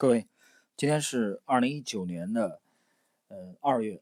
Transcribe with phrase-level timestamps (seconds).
[0.00, 0.26] 各位，
[0.78, 2.62] 今天是二零一九年的
[3.28, 4.00] 呃二月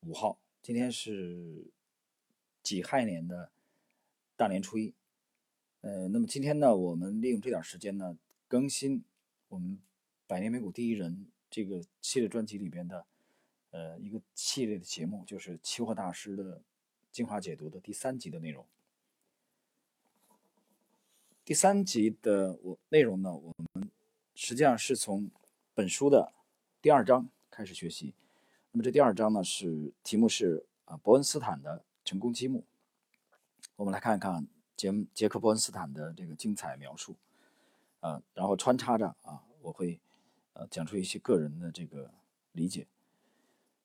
[0.00, 1.70] 五号，今天是
[2.60, 3.52] 己亥年的
[4.34, 4.92] 大年初一。
[5.82, 8.18] 呃，那么今天呢，我们利用这点时间呢，
[8.48, 9.04] 更新
[9.46, 9.74] 我们
[10.26, 11.12] 《百年美股第一人》
[11.48, 13.06] 这个系列专辑里边的
[13.70, 16.60] 呃一个系列的节目，就是期货大师的
[17.12, 18.66] 精华解读的第三集的内容。
[21.44, 23.88] 第三集的我内容呢，我们。
[24.38, 25.30] 实际上是从
[25.72, 26.30] 本书的
[26.82, 28.14] 第二章开始学习。
[28.70, 32.62] 那么这第二章呢，是题目是啊伯恩斯坦的成功积木。
[33.76, 34.46] 我们来看一看
[34.76, 37.16] 杰杰克伯恩斯坦的这个精彩描述，
[38.00, 39.98] 呃，然后穿插着啊，我会
[40.52, 42.12] 呃讲出一些个人的这个
[42.52, 42.86] 理解。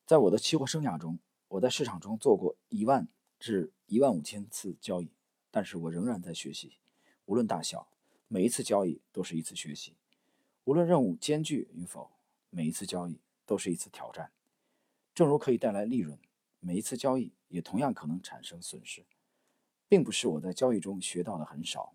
[0.05, 3.07] 在我的期货生涯中，我在市场中做过一万
[3.39, 5.09] 至一万五千次交易，
[5.49, 6.73] 但是我仍然在学习，
[7.23, 7.87] 无论大小，
[8.27, 9.95] 每一次交易都是一次学习。
[10.65, 12.11] 无论任务艰巨与否，
[12.49, 14.31] 每一次交易都是一次挑战。
[15.13, 16.19] 正如可以带来利润，
[16.59, 19.05] 每一次交易也同样可能产生损失。
[19.87, 21.93] 并不是我在交易中学到的很少，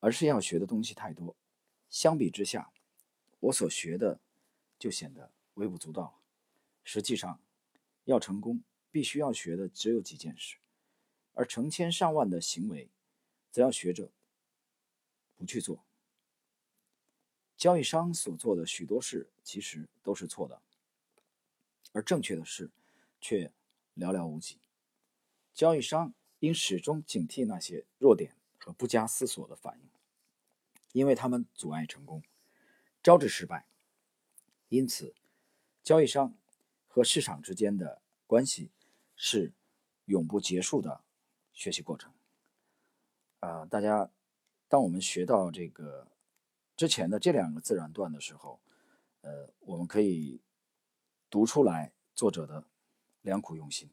[0.00, 1.36] 而是要学的东西太多。
[1.90, 2.72] 相比之下，
[3.40, 4.18] 我所学的
[4.78, 6.14] 就显得微不足道了。
[6.82, 7.42] 实际上，
[8.04, 10.56] 要成功，必须要学的只有几件事，
[11.34, 12.90] 而成千上万的行为，
[13.50, 14.10] 则要学着
[15.36, 15.84] 不去做。
[17.62, 20.60] 交易商所做的许多事其实都是错的，
[21.92, 22.72] 而正确的事
[23.20, 23.52] 却
[23.94, 24.58] 寥寥无几。
[25.54, 29.88] 交易商应始终警惕那些弱点和不加思索的反应，
[30.90, 32.24] 因为他们阻碍成功，
[33.00, 33.64] 招致失败。
[34.68, 35.14] 因此，
[35.84, 36.36] 交易商
[36.88, 38.72] 和市场之间的关系
[39.14, 39.52] 是
[40.06, 41.04] 永不结束的
[41.52, 42.12] 学习过程。
[43.38, 44.10] 啊，大家，
[44.66, 46.10] 当我们学到这个。
[46.82, 48.60] 之前的这两个自然段的时候，
[49.20, 50.40] 呃，我们可以
[51.30, 52.64] 读出来作者的
[53.20, 53.88] 良苦用心。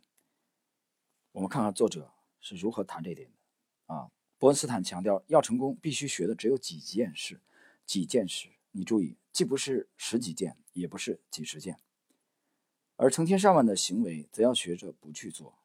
[1.34, 4.10] 我们看看作者是如何谈这点的啊。
[4.40, 7.40] 伯恩斯坦强调，要成功必须学的只有几件事，
[7.86, 8.50] 几件事。
[8.72, 11.80] 你注意，既不是十几件，也不是几十件，
[12.96, 15.60] 而成千上万的行为，则要学着不去做。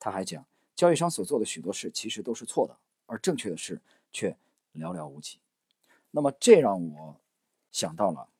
[0.00, 0.44] 他还讲，
[0.74, 2.76] 交易商所做的许多事其实都是错的，
[3.06, 4.36] 而正确的事却
[4.74, 5.38] 寥寥无几。
[6.16, 7.20] 那么这让我
[7.70, 8.30] 想到了，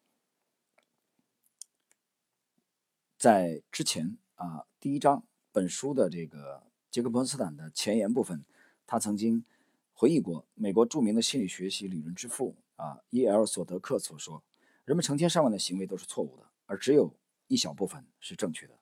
[3.18, 5.22] 在之前啊，第一章
[5.52, 8.46] 本书的这个杰克·伯恩斯坦的前言部分，
[8.86, 9.44] 他曾经
[9.92, 13.44] 回忆过美国著名的心理学习理论之父啊 E.L.
[13.44, 14.42] 索德克所说
[14.86, 17.14] ：“人们成千上万的行为都是错误的，而只有
[17.46, 18.78] 一小部分是正确的。”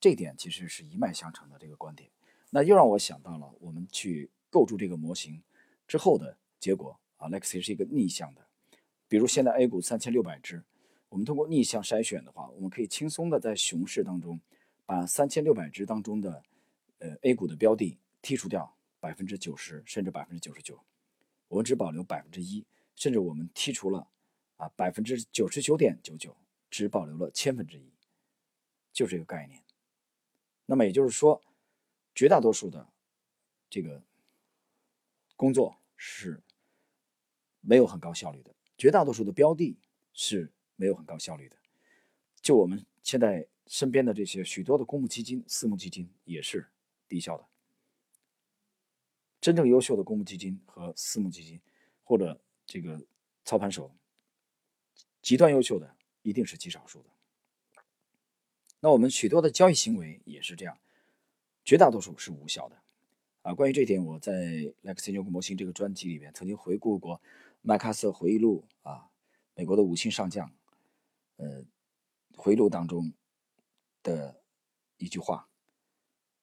[0.00, 2.10] 这点其实是一脉相承的这个观点。
[2.48, 5.42] 那又让我想到了我们去构筑这个模型
[5.86, 6.98] 之后的结果。
[7.20, 8.40] 啊，Lexi 是一个逆向的，
[9.06, 10.64] 比如现在 A 股三千六百只，
[11.10, 14.40] 我们通过逆向筛选的话，我们可以轻松的在熊市当中，
[14.86, 16.42] 把三千六百只当中的，
[16.98, 20.82] 呃 A 股的标的剔除掉百分之九十甚至百分之九十九，
[21.48, 22.64] 我们只保留百分之一，
[22.96, 24.08] 甚至我们剔除了
[24.56, 26.34] 啊百分之九十九点九九，
[26.70, 27.92] 只保留了千分之一，
[28.94, 29.62] 就这个概念。
[30.64, 31.42] 那么也就是说，
[32.14, 32.88] 绝大多数的
[33.68, 34.02] 这个
[35.36, 36.42] 工作是。
[37.60, 39.76] 没有很高效率的，绝大多数的标的
[40.12, 41.56] 是没有很高效率的。
[42.40, 46.66] 就我们现在身边的这些许多的公募基金、私募基金也是
[47.06, 47.46] 低效的。
[49.40, 51.60] 真正优秀的公募基金和私募基金，
[52.02, 53.00] 或者这个
[53.44, 53.94] 操盘手，
[55.22, 57.10] 极端优秀的一定是极少数的。
[58.80, 60.78] 那我们许多的交易行为也是这样，
[61.64, 62.76] 绝大多数是无效的。
[63.42, 64.32] 啊，关于这点，我在
[64.82, 67.20] 《Lexi 牛股模型》这个专辑里面曾经回顾过。
[67.62, 69.10] 麦克阿瑟回忆录啊，
[69.54, 70.50] 美国的五星上将，
[71.36, 71.62] 呃，
[72.34, 73.12] 回忆录当中
[74.02, 74.42] 的
[74.96, 75.46] 一句话，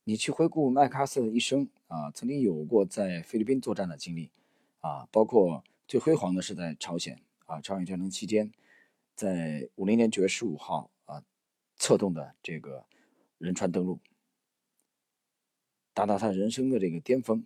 [0.03, 4.29] 你去回顾麦克阿瑟的一生啊，曾经有过在菲律宾作战的经历
[4.79, 8.53] 啊，包括最辉煌的是在朝鲜啊，朝鲜战争期间，
[9.15, 11.23] 在五零年九月十五号啊，
[11.77, 12.85] 策动的这个
[13.39, 13.99] 仁川登陆，
[15.95, 17.43] 达到他人生的这个巅峰。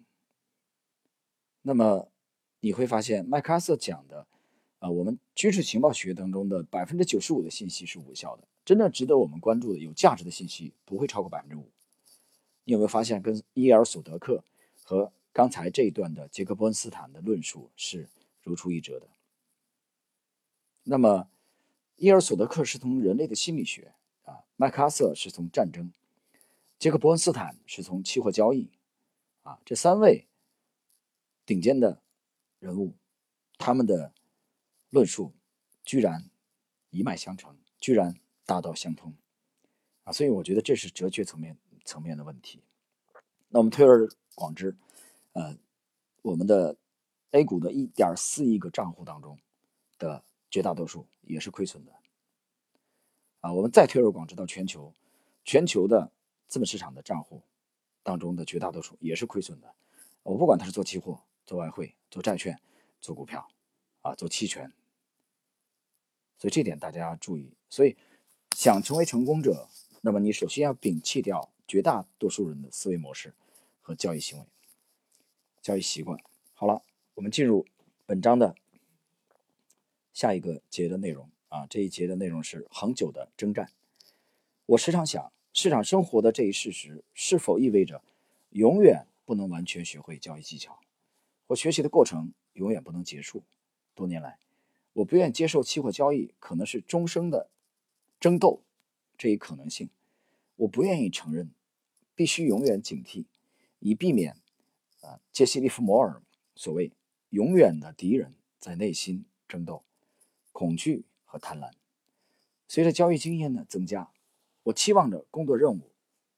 [1.62, 2.11] 那么。
[2.62, 4.28] 你会发现，麦克阿瑟讲的，
[4.78, 11.68] 啊，我们军事情报学当中的百分之九十五的信息是无效的，真正值得我们关注的、有价值的信息不会超过百分之五。
[12.64, 14.44] 你有没有发现，跟伊尔·索德克
[14.84, 18.08] 和刚才这一段的杰克·伯恩斯坦的论述是
[18.44, 19.08] 如出一辙的？
[20.84, 21.28] 那么，
[21.96, 23.92] 伊尔·索德克是从人类的心理学
[24.26, 25.92] 啊，麦克阿瑟是从战争，
[26.78, 28.70] 杰克·伯恩斯坦是从期货交易，
[29.42, 30.28] 啊，这三位
[31.44, 32.00] 顶尖的。
[32.62, 32.94] 人物，
[33.58, 34.14] 他们的
[34.92, 35.34] 论述
[35.84, 36.30] 居然
[36.92, 38.16] 一脉相承，居然
[38.46, 39.16] 大道相通
[40.04, 40.14] 啊！
[40.14, 42.62] 所以我觉得这是哲学层面层面的问题。
[43.50, 44.78] 那我们推而广之，
[45.34, 45.58] 呃，
[46.22, 46.78] 我们的
[47.32, 49.40] A 股的一点四亿个账户当中
[49.98, 51.92] 的绝大多数也是亏损的
[53.40, 53.52] 啊！
[53.52, 54.94] 我们再推而广之到全球，
[55.44, 56.12] 全球的
[56.48, 57.42] 资本市场的账户
[58.04, 59.74] 当中的绝大多数也是亏损的。
[60.22, 62.58] 我不管他是做期货、做外汇、做债券、
[63.02, 63.46] 做股票
[64.00, 64.72] 啊、做期权，
[66.38, 67.52] 所以这点大家要注意。
[67.70, 67.98] 所以
[68.56, 69.68] 想成为成功者，
[70.00, 73.34] 那么你首先要摒弃掉绝大多数人的思维模式。
[73.84, 74.46] 和交易行为、
[75.62, 76.18] 交易习惯。
[76.54, 76.84] 好了，
[77.16, 77.66] 我们进入
[78.06, 78.56] 本章的
[80.14, 81.66] 下一个节的内容啊。
[81.66, 83.72] 这一节的内容是恒久的征战。
[84.68, 88.02] 我时常想，市场生活的这一事实是否意味着
[88.52, 90.80] 永远不能完全学会交易技巧，
[91.52, 93.44] 我学习的过程永远不能结束？
[93.94, 94.40] 多年来，
[94.94, 97.50] 我不愿接受期货交易可能是终生的
[98.22, 98.64] 争斗
[99.18, 99.90] 这一可能性。
[100.56, 101.52] 我不愿意承认，
[102.16, 103.26] 必须永远警惕。
[103.80, 104.38] 以避免，
[105.02, 106.22] 啊，杰西·利弗摩尔
[106.56, 106.94] 所谓
[107.32, 109.84] “永远的敌人”在内心争斗、
[110.54, 111.72] 恐惧和贪婪。
[112.70, 114.10] 随着交易经验的增加，
[114.64, 115.92] 我期望着工作任务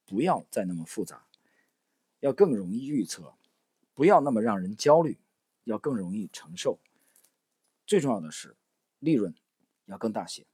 [0.07, 1.27] 不要再那么复杂，
[2.21, 3.35] 要更容易预测，
[3.93, 5.19] 不要那么让人焦虑，
[5.65, 6.79] 要更容易承受。
[7.85, 8.55] 最重要的是，
[8.99, 9.35] 利润
[9.85, 10.47] 要更大些。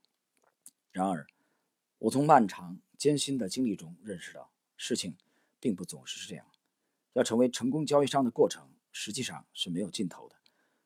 [0.92, 1.28] 然而，
[2.00, 5.16] 我从漫长艰辛的经历中认识到，事情
[5.60, 6.46] 并不总是这样。
[7.14, 10.36] 要成为成功交易商的过程，实际上是没有尽头的。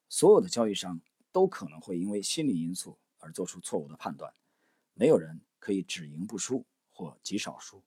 [0.08, 1.02] 所有的交易商
[1.32, 4.34] 都可能会因为心理因素而做出错误的判断。
[4.94, 7.84] 没有人可以只赢不输或极少输，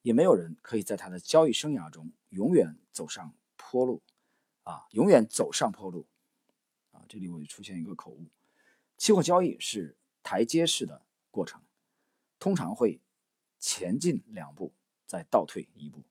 [0.00, 4.00] 也没有人可以在他的交易生涯中永远走上坡路，
[4.62, 6.06] 啊，永远走上坡路。
[6.92, 8.24] 啊，这里我就出现一个口误。
[8.96, 11.62] 期货交易是台阶式的过程，
[12.38, 13.00] 通常会
[13.58, 14.72] 前进两步，
[15.06, 16.02] 再倒退一步。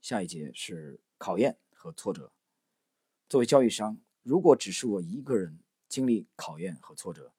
[0.00, 2.32] 下一节是考验和挫折。
[3.28, 5.58] 作为交易商，如果只是我一个人
[5.88, 7.32] 经历考验和挫折，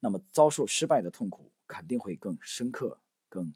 [0.00, 3.54] 那么遭受失败的痛苦肯定会更深刻、更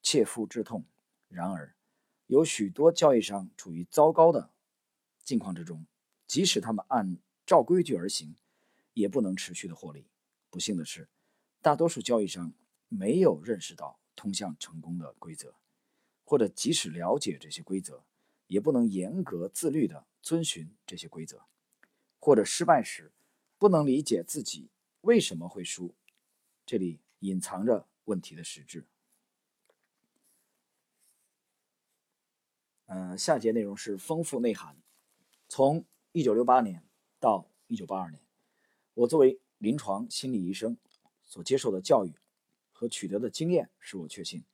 [0.00, 0.84] 切肤之痛。
[1.28, 1.76] 然而，
[2.26, 4.50] 有许多交易商处于糟糕的
[5.22, 5.86] 境况之中，
[6.26, 8.34] 即使他们按照规矩而行，
[8.94, 10.06] 也不能持续的获利。
[10.50, 11.08] 不幸的是，
[11.60, 12.52] 大多数交易商
[12.88, 15.54] 没有认识到通向成功的规则。
[16.24, 18.04] 或者即使了解这些规则，
[18.48, 21.38] 也不能严格自律地遵循这些规则；
[22.18, 23.12] 或者失败时，
[23.58, 24.68] 不能理解自己
[25.02, 25.94] 为什么会输，
[26.66, 28.88] 这里隐藏着问题的实质。
[32.86, 34.76] 嗯，下节内容是丰富内涵。
[35.48, 36.84] 从1968年
[37.20, 38.22] 到1982年，
[38.94, 40.76] 我作为临床心理医生
[41.22, 42.14] 所接受的教育
[42.72, 44.44] 和取得的经验，使我确信。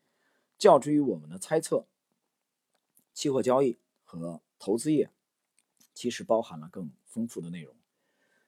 [0.58, 1.86] 较之于我们的猜测，
[3.12, 5.10] 期货交易和投资业
[5.92, 7.74] 其实包含了更丰富的内容。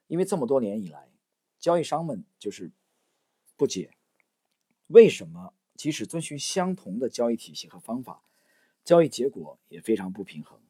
[0.06, 1.10] 因为这么多年以来，
[1.58, 2.70] 交易商们就是
[3.56, 3.94] 不解
[4.86, 8.22] 为什么即使遵循相同的交易体系和方法，
[8.84, 10.60] 交易结果也非常不平衡。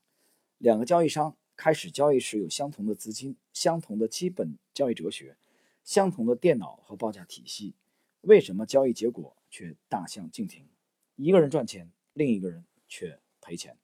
[0.59, 5.37] 两个交易商开始交易时有相同的资金、相同的基本交易哲学、
[5.83, 7.75] 相同的电脑和报价体系，
[8.21, 10.67] 为什么交易结果却大相径庭？
[11.17, 13.77] 一个人赚钱，另一个人却赔钱。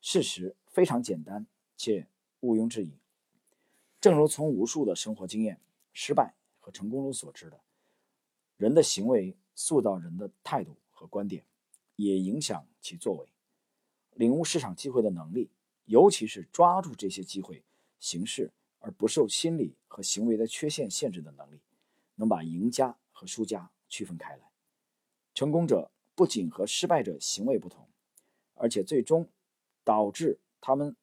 [0.00, 1.46] 事实非常简单，
[1.76, 2.06] 且
[2.40, 2.92] 毋庸置疑。
[4.00, 5.60] 正如从无数的生活经验、
[5.92, 7.60] 失败和成功中所知的，
[8.56, 11.44] 人的行为塑造人的态度和观点，
[11.96, 13.26] 也影响其作为。
[14.16, 15.48] 领悟市场机会的能力，
[15.86, 17.64] 尤其是抓住这些机会
[17.98, 21.60] 行事而不受心理和行为的缺陷限制的能力，
[22.16, 24.50] 能把赢家和输家区分开来。
[25.32, 25.90] 成功者。
[26.18, 27.86] 不仅和失败者行为不同，
[28.54, 29.28] 而且最终
[29.84, 30.96] 导致他们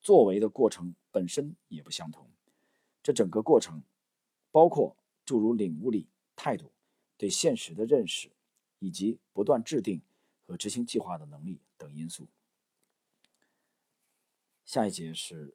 [0.00, 2.26] 作为的过程本身也不相同。
[3.02, 3.82] 这整个过程
[4.50, 6.72] 包括诸如领悟力、态度、
[7.18, 8.30] 对现实的认识，
[8.78, 10.00] 以及不断制定
[10.46, 12.26] 和执行计划的能力等因素。
[14.64, 15.54] 下一节是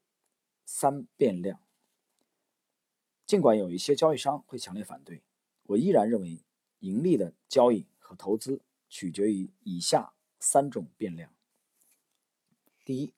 [0.65, 1.59] 三变量。
[3.25, 5.23] 尽管有一些交易商会强烈反对，
[5.63, 6.43] 我依然认为
[6.79, 8.61] 盈利的交易和投资。
[8.91, 11.31] 取决于以下三种变量：
[12.83, 13.13] 第一，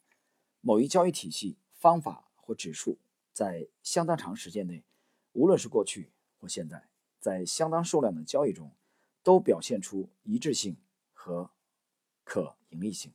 [0.60, 2.98] 某一交易体系、方法或指数
[3.32, 4.84] 在相当长时间内，
[5.32, 6.90] 无论是过去或现在，
[7.22, 8.76] 在相当数量的交易中，
[9.24, 10.76] 都表现出一致性
[11.14, 11.52] 和
[12.26, 13.14] 可盈利性。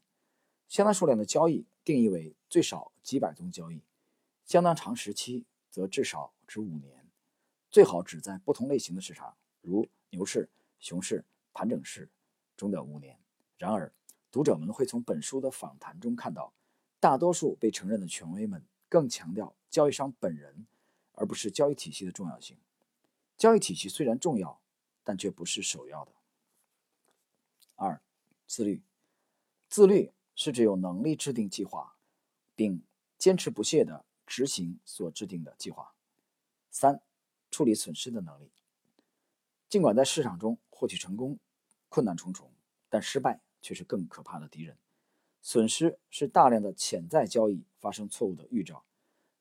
[0.66, 3.82] 相当数量的交易定义为最少几百宗交易，
[4.44, 7.06] 相当长时期则至少指五年，
[7.70, 10.48] 最好只在不同类型的市场，如牛市、
[10.78, 12.08] 熊市、盘整市
[12.56, 13.18] 中的五年。
[13.58, 13.92] 然而，
[14.30, 16.52] 读者们会从本书的访谈中看到，
[17.00, 20.66] 大多数被承认的权威们更强调交易商本人，
[21.12, 22.56] 而不是交易体系的重要性。
[23.36, 24.60] 交易体系虽然重要，
[25.02, 26.12] 但却不是首要的。
[27.74, 28.00] 二、
[28.46, 28.82] 自律。
[29.68, 31.95] 自律是指有能力制定计划，
[32.56, 32.82] 并
[33.16, 35.94] 坚持不懈地执行所制定的计划。
[36.70, 37.00] 三、
[37.50, 38.50] 处理损失的能力。
[39.68, 41.38] 尽管在市场中获取成功
[41.88, 42.50] 困难重重，
[42.88, 44.76] 但失败却是更可怕的敌人。
[45.42, 48.84] 损失是大量的潜在交易发生错误的预兆，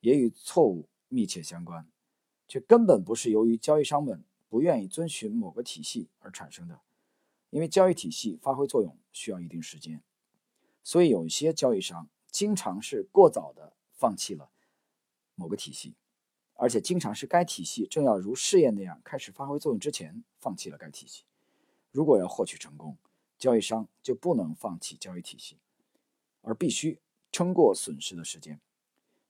[0.01, 1.89] 也与错误密切相关。
[2.47, 6.81] 却根本不是由于交易商们不愿意遵循某个体系而产生的，
[7.49, 10.03] 因为交易体系发挥作用需要一定时间，
[10.83, 14.49] 所以有一些交易商经常是过早的放弃了
[15.35, 15.95] 某个体系，
[16.55, 21.23] 而且经常是该体系正要如试验那样开始发挥作用之前放弃了该体系。
[21.91, 22.97] 如果要获取成功，
[23.37, 25.59] 交易商就不能放弃交易体系，
[26.41, 26.99] 而必须
[27.31, 28.59] 撑过损失的时间。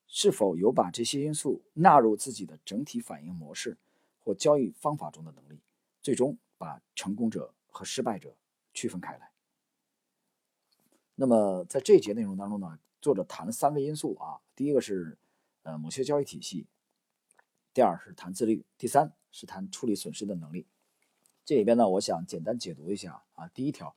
[0.07, 3.77] 是否有把这些因素纳入自己的整体反应模式
[4.23, 5.61] 或交易方法中的能力，
[6.01, 8.35] 最终把成功者和失败者
[8.73, 9.31] 区分开来？
[11.13, 15.15] 那么在这节内容当中呢，作者谈了三个因素啊，第一个是
[15.61, 16.65] 呃某些交易体系，
[17.71, 20.65] 第二是谈自律，第三是谈处理损失的能力。
[21.45, 23.95] 这里边呢，我想简单解读一下啊，第一条，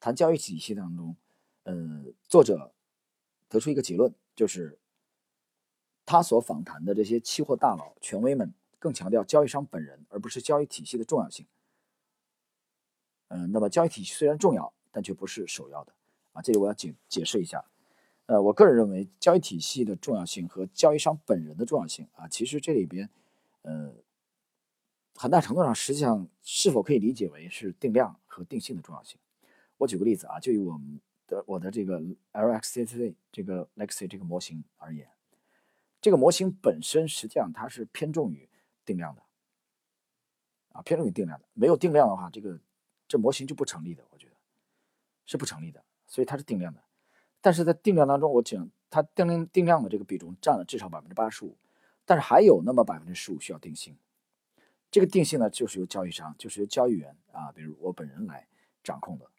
[0.00, 1.14] 谈交易体系当中，
[1.64, 2.72] 呃，作者
[3.46, 4.78] 得出一个结论，就是。
[6.08, 11.44] 他所访谈的这些期货大佬、权威们更强调交易商本人，而不是交易体系的重要性。
[13.26, 15.92] 嗯，那么交易体系虽然重要，但却不是首要的
[16.32, 16.40] 啊。
[16.40, 17.64] 这里我要解解释一下。
[18.26, 23.08] 呃，我个人认为交易体系的重要性和交易商本人的重要性啊，其实这里边，
[23.62, 23.94] 呃，
[25.14, 29.18] 很大程度上实际上是否可以理解为是定量和定性的重要性。
[29.78, 32.00] 我举个例子啊，就以我们的我的这个
[32.32, 35.08] LXCC 这个 Lexi 这个模型而言。
[36.00, 38.48] 这个模型本身实际上它是偏重于
[38.84, 39.22] 定量的，
[40.72, 41.46] 啊，偏重于定量的。
[41.54, 42.60] 没有定量的话，这个
[43.06, 44.34] 这模型就不成立的，我觉得
[45.24, 45.84] 是不成立的。
[46.06, 46.82] 所以它是定量的，
[47.46, 51.56] 但是在定量当中，我讲它定量定量的这个比重占了至少百分之八十五，
[52.04, 53.96] 但是还有那么百分之十五需要定性。
[54.90, 58.48] 这个定性呢，就是由交易商，就是由交易员啊，比如我本人来
[58.82, 59.30] 掌控的。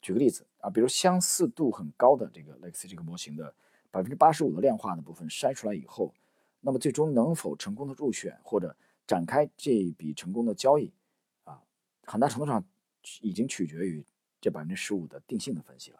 [0.00, 3.52] 举个例子啊，比如相似度很高的这个 Lex 这个模型的。
[3.90, 6.14] 百分之八十五的量化的部分筛出来以后，
[6.60, 10.92] 那么最终能否成功的入选或者展开这一笔成功的交易，
[11.42, 11.60] 啊，
[12.04, 12.62] 很大程度上
[13.20, 14.04] 已经取决于
[14.40, 15.98] 这百分之十五的定性的分析了。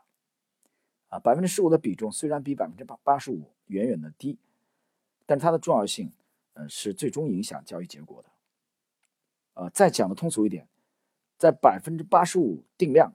[1.09, 4.39] 啊，百分之十五的比重虽然比百分之八八十五远远的低，
[5.27, 6.13] 但它的重要性，
[6.55, 8.29] 呃，是最终影响交易结果的。
[9.55, 10.69] 呃，再讲的通俗一点，
[11.37, 13.13] 在百分之八十五定量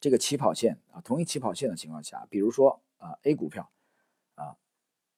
[0.00, 2.80] 这个起跑线啊，同一起跑线的情况下，比如说。
[3.02, 3.68] 啊，A 股票，
[4.36, 4.56] 啊，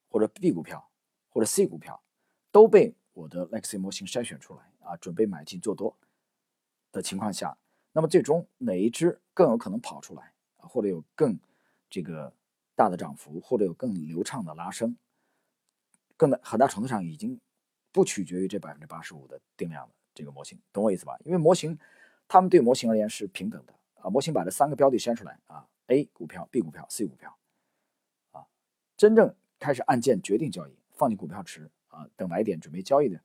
[0.09, 0.89] 或者 B 股票，
[1.29, 2.01] 或者 C 股票，
[2.51, 5.95] 都被我的 Lexi 模型筛选出来啊，准备买进做多
[6.91, 7.55] 的情况下，
[7.91, 10.33] 那么最终哪一只更有可能跑出来，
[10.67, 11.39] 或者有更
[11.89, 12.33] 这个
[12.75, 14.97] 大的涨幅，或者有更流畅的拉升，
[16.17, 17.39] 更大很大程度上已经
[17.91, 21.17] 不取决于这百分之八十五的定量的这个模型，懂我意思吧？
[21.23, 21.77] 因为模型，
[22.27, 27.37] 他们对模型而言是平等的啊，模型把这三个标的筛出来啊，A 股票、B 股票、C 股票
[28.31, 28.45] 啊。
[28.97, 33.21] 真正开始按键决定交易，放进股票池啊，等买点准备交易的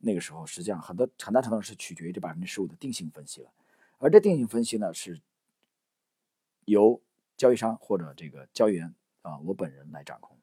[0.00, 3.50] 那个时候，实际上很多很大程度上是取决于这百分之十五的定性分析了。
[3.98, 5.20] 而这定性分析呢，是
[6.68, 7.00] 由
[7.36, 10.36] 交易商或者这个交易员啊，我本人来掌控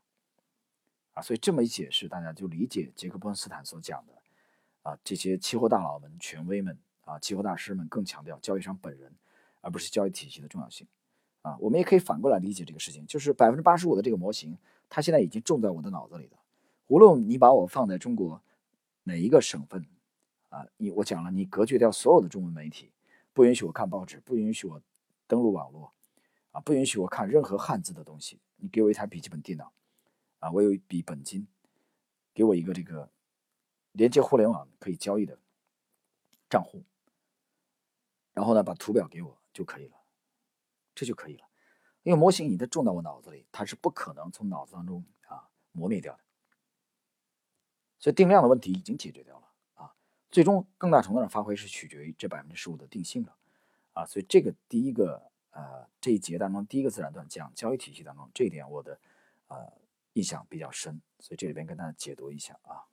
[1.13, 1.21] 啊。
[1.21, 4.13] 所以这么一解释，大家就理解杰克波恩斯坦所讲的
[4.83, 9.13] 啊，这些期货大佬们、权威们啊、期货大师们更强调交易商本人，
[9.61, 10.87] 而不是交易体系的重要性。
[11.41, 14.57] 啊，我们也可以反过来理解这个事情，就是百分之八十五的这个模型，
[14.89, 16.37] 它现在已经种在我的脑子里了。
[16.87, 18.41] 无论你把我放在中国
[19.03, 19.85] 哪一个省份，
[20.49, 22.91] 啊，你我讲了，你隔绝掉所有的中文媒体，
[23.31, 24.81] 不允许我看报纸，不允许我
[25.27, 25.91] 登录网络，
[26.55, 28.39] 啊，不允许我看任何汉字的东西。
[28.55, 29.73] 你给我一台笔记本电脑，
[30.39, 31.45] 啊，我有一笔本金，
[32.33, 33.11] 给我一个这个
[33.91, 35.37] 连接互联网可以交易的
[36.49, 36.85] 账户，
[38.31, 39.97] 然后呢，把图表给我就可以了。
[40.95, 41.45] 这就可以了，
[42.03, 46.23] 因为模型已经种到我脑子里，它是不可能从脑子当中啊磨灭掉的。
[47.99, 49.93] 所以定量的问题已经解决掉了啊，
[50.31, 53.35] 最终更大程度上发挥是取决于这百分之十五的定性了
[53.91, 54.05] 啊。
[54.05, 58.99] 所以这个第一个呃这一节当中第一个自然段讲交易体系当中这一点，我的
[59.47, 59.71] 呃
[60.13, 62.83] 印象比较深，所以这里边跟大家解读一下啊。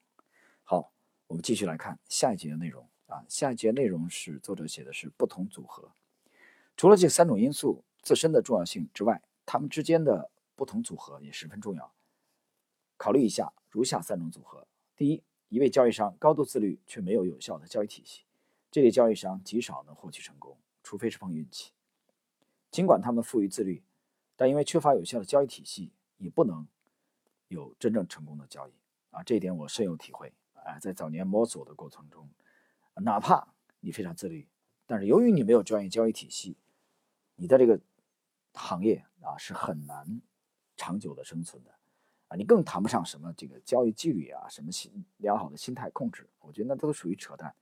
[0.63, 0.93] 好，
[1.27, 3.25] 我们继续来看下一节的内容啊。
[3.29, 5.93] 下一节内容是作者写的是不同组合，
[6.77, 11.93] 除了这三种因素自身的重要性之外，它们之间的不同组合也十分重要。
[12.97, 14.67] 考虑一下如下三种组合：
[14.97, 18.23] 第一，一位交易商高度自律却没有有效的交易体系，
[18.71, 21.73] 这类交易商极少能获取成功，除非是碰运气。
[22.73, 23.85] 尽管他们富于自律，
[24.35, 26.67] 但因为缺乏有效的交易体系，也不能。
[27.49, 28.73] 有真正成功的交易
[29.11, 30.79] 啊，这一点我深有体会啊。
[30.79, 32.27] 在早年摸索的过程中，
[32.95, 33.47] 哪怕
[33.81, 34.49] 你非常自律，
[34.87, 36.57] 但是由于你没有专业交易体系，
[37.37, 37.79] 你在这个
[38.55, 40.23] 行业啊是很难
[40.79, 41.71] 长久的生存的
[42.29, 42.37] 啊。
[42.37, 47.55] 你更谈不上什么这个交易纪律啊，什么心良好的心态控制，我觉得那都属于扯淡。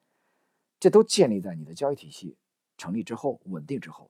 [0.79, 2.37] 这都建立在你的交易体系
[2.79, 4.09] 成立之后、稳定之后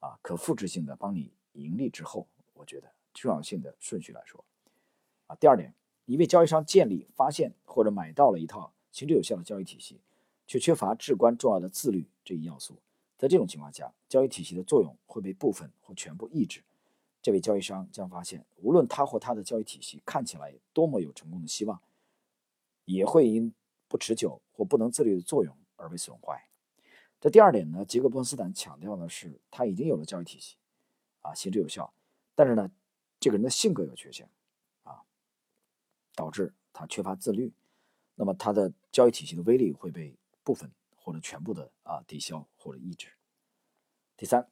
[0.00, 4.44] 啊，可复制性的帮你盈利之后，我觉得重要性的顺序来说。
[5.26, 5.72] 啊，第二点，
[6.06, 10.00] 一位交易商建立、发现或者买到了一套行之有效的交易体系，
[10.46, 12.76] 却缺乏至关重要的自律这一要素，
[13.16, 16.62] 在这种情况下，交易体系的作用会被部分或全部抑制。
[17.22, 21.80] 这位交易商将发现，无论他或他的交易体系看起来多么有成功的希望，
[22.86, 23.52] 也会因
[23.86, 26.48] 不持久或不能自律的作用而被损坏。
[27.20, 30.56] 这第二点呢，杰克·波恩斯坦强调的是，他已经有了交易体系，
[31.20, 31.92] 啊，行之有效，
[32.34, 32.70] 但是呢，
[33.18, 34.28] 这个人的性格有缺陷。
[34.82, 35.02] 啊
[36.16, 37.52] 导致他缺乏自律，
[38.14, 43.08] 那么他的交易体系的威力会被部分或者全部的啊抵消或者抑制。
[44.16, 44.46] 第三，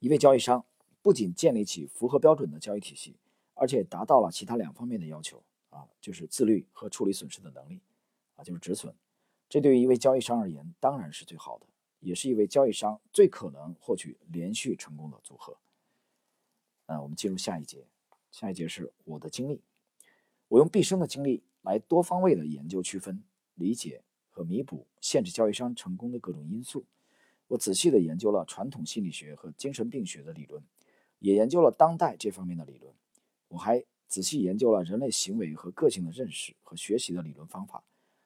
[0.00, 0.66] 一位交易商
[1.00, 3.16] 不仅建立起符合标准的交易体系，
[3.54, 7.80] 而且达到了其他两方面的要求啊，就是自律和处理损失的能力
[8.36, 8.94] 啊，就是止损。
[9.48, 11.66] 这对于一位交易商而言当然是最好的，
[12.00, 15.56] 也是一位交易商最可能获取连续成功的组合。
[16.86, 17.86] 那我们进入下一节，
[18.30, 19.60] 下一节是我的经历。
[20.48, 23.22] 我用毕生的精力来多方位的研究、区分、
[23.54, 26.86] 理解和弥补限制交易商成功的各种因素。
[27.48, 30.62] 我仔细的研究了传统心理学和精神病学的理论，
[31.18, 32.94] 也研究了当代这方面的理论。
[33.48, 37.82] 我还仔细研究了人类行为和个性的认识和学习的理论方法。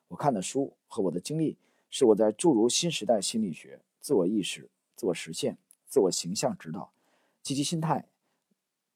[0.09, 1.57] 我看的书和我的经历，
[1.93, 6.93] 是我在诸如新时代心理学、自我意识、自我实现、自我形象指导、
[7.41, 8.09] 积极心态、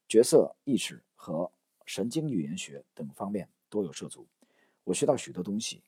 [0.09, 1.53] 角色意识和。
[1.89, 4.27] 神经语言学等方面多有涉足，
[4.83, 5.85] 我学到许多东西。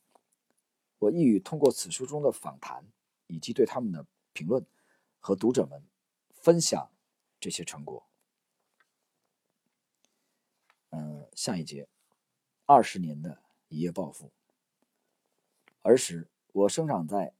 [1.00, 2.86] 我意欲通过此书中的访谈
[3.26, 4.64] 以及对他们的评论，
[5.18, 5.82] 和读者们
[6.30, 6.88] 分享
[7.40, 8.06] 这些成果。
[10.90, 11.88] 嗯，下一节，
[12.64, 14.30] 二十年的一夜暴富。
[15.82, 17.34] 儿时，我生长在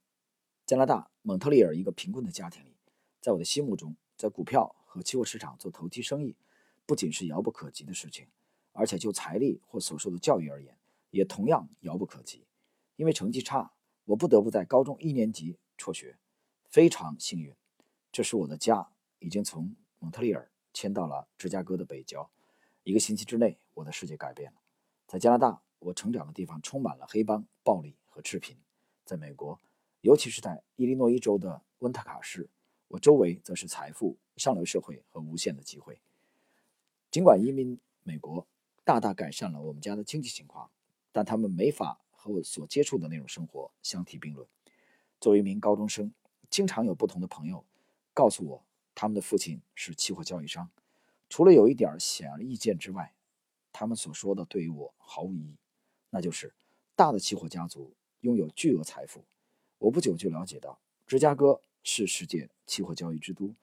[0.64, 2.76] 加拿大蒙特利尔一个贫困的家庭里，
[3.20, 6.37] 在我的心目中，在股票和期货市场做投机生意，
[6.87, 8.28] 不仅是遥不可及的事情。
[8.70, 10.78] 而且就财力或所受的教育而言，
[11.11, 12.46] 也同样遥不可及。
[12.94, 13.72] 因为成绩差，
[14.04, 16.16] 我不得不在高中一年级辍学。
[16.68, 17.52] 非常幸运，
[18.12, 22.31] 这时我的家已经从蒙特利尔迁到了芝加哥的北郊。
[22.85, 24.59] 一个星期之内，我的世界改变了。
[25.09, 28.57] 在加拿大，我成长的地方充满了黑帮、暴力和赤贫；
[29.09, 29.59] 在美国，
[30.03, 32.51] 尤其是在伊利诺伊州的温特卡市，
[32.88, 35.99] 我周围则是财富、上流社会和无限的机会。
[37.11, 38.47] 尽管移民美国，
[38.85, 40.71] 大大改善了我们家的经济情况，
[41.11, 44.47] 但他们没法和我所接触的那种生活相提并论。
[45.18, 46.12] 作为一名高中生，
[46.51, 47.64] 经常有不同的朋友
[48.12, 50.68] 告诉我，他们的父亲是期货交易商。
[51.31, 53.14] 除了有一点显而易见之外，
[53.73, 55.57] 他们所说的对于我毫无意义。
[56.11, 56.55] 那就是
[56.94, 59.24] 大的期货家族拥有巨额财富。
[59.78, 63.54] 我不久就了解到，芝加哥是世界期货交易之都，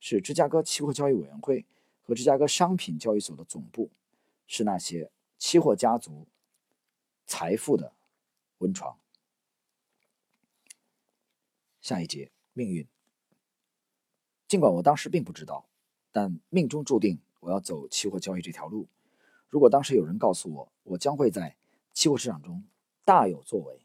[0.00, 1.64] 是芝加哥期货交易委员会
[2.02, 3.90] 和芝加哥商品交易所的总部。
[4.50, 6.26] 是那些期货家族
[7.26, 7.92] 财富的
[8.60, 8.98] 温床。
[11.82, 12.88] 下一节命运。
[14.46, 15.66] 尽管我当时并不知道，
[16.10, 18.88] 但命中注定我要走期货交易这条路。
[19.50, 21.54] 如果当时有人告诉我，我将会在
[21.92, 22.64] 期货市场中
[23.04, 23.78] 大有作为，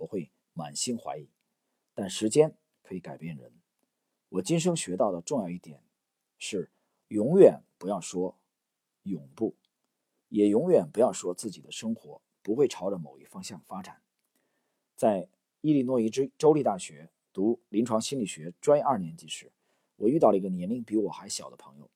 [0.00, 1.28] 我会满心怀疑。
[1.94, 3.52] 但时间可以改变人。
[4.30, 5.82] 我今生学到的重要一点
[6.38, 6.70] 是：
[7.08, 8.38] 永远不要说
[9.04, 9.54] 永不。
[10.28, 14.00] 也永远不要说自己的生活不会朝着某一方向发展。
[14.94, 15.28] 在
[15.60, 19.50] 伊利诺伊州州立大学读临床心理学专业二年级时，
[19.96, 21.90] 我遇到了一个年龄比我还小的朋友，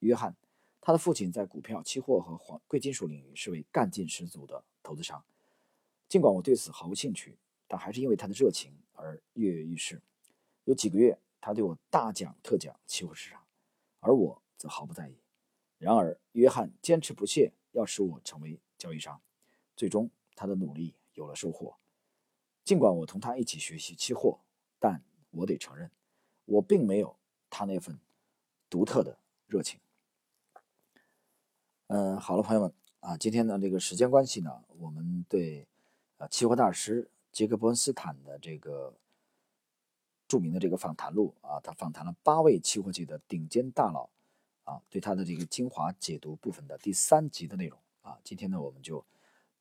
[0.00, 0.36] 约翰。
[0.84, 5.24] 他的父亲在股票、期货和黄贵金属领域是位干劲十足的投资商。
[6.12, 10.02] 尽管我对此毫无兴趣，但还是因为他的热情而跃跃欲试。
[10.64, 13.42] 有几个月，他对我大讲特讲期货市场，
[14.00, 15.16] 而我则毫不在意。
[15.78, 19.22] 然而，约翰坚持不懈要使我成为交易商。
[19.74, 21.78] 最终，他的努力有了收获。
[22.62, 24.38] 尽管我同他一起学习期货，
[24.78, 25.90] 但我得承认，
[26.44, 27.16] 我并没有
[27.48, 27.98] 他那份
[28.68, 29.80] 独特的热情。
[31.86, 32.70] 嗯，好了，朋友们
[33.00, 35.66] 啊，今天呢，这个时间关系呢，我们对
[36.22, 38.94] 呃期货大师杰克伯恩斯坦的这个
[40.28, 44.08] 著名的这个访谈录啊，他访谈了八位期货界的顶尖大佬
[44.62, 49.04] 啊，对他的这个精华解读部分的第三集的内容啊，今天呢，我们就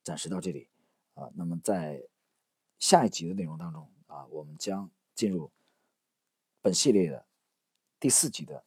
[0.03, 0.67] 暂时到这里
[1.15, 2.07] 啊，那么在。
[2.79, 5.51] 下一集的内容当中啊，我们将进入
[6.63, 7.27] 本系列的
[7.99, 8.63] 第四集的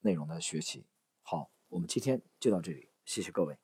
[0.00, 0.84] 内容的学习。
[1.22, 3.56] 好，我们今天就到这里，谢谢各位。